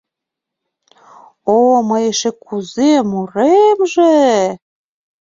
—О-о, 1.55 1.77
мый 1.89 2.03
эше 2.11 2.31
кузе 2.43 2.91
муремже!.. 3.09 4.15